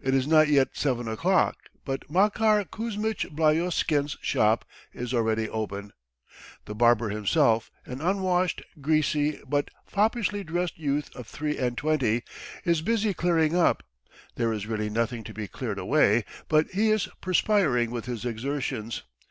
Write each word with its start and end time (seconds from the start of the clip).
It 0.00 0.14
is 0.14 0.26
not 0.26 0.48
yet 0.48 0.68
seven 0.72 1.06
o'clock, 1.06 1.54
but 1.84 2.08
Makar 2.10 2.64
Kuzmitch 2.64 3.26
Blyostken's 3.28 4.16
shop 4.22 4.64
is 4.94 5.12
already 5.12 5.50
open. 5.50 5.92
The 6.64 6.74
barber 6.74 7.10
himself, 7.10 7.70
an 7.84 8.00
unwashed, 8.00 8.62
greasy, 8.80 9.38
but 9.46 9.68
foppishly 9.84 10.44
dressed 10.44 10.78
youth 10.78 11.14
of 11.14 11.26
three 11.26 11.58
and 11.58 11.76
twenty, 11.76 12.22
is 12.64 12.80
busy 12.80 13.12
clearing 13.12 13.54
up; 13.54 13.82
there 14.36 14.50
is 14.50 14.66
really 14.66 14.88
nothing 14.88 15.22
to 15.24 15.34
be 15.34 15.46
cleared 15.46 15.78
away, 15.78 16.24
but 16.48 16.70
he 16.70 16.90
is 16.90 17.10
perspiring 17.20 17.90
with 17.90 18.06
his 18.06 18.24
exertions. 18.24 19.02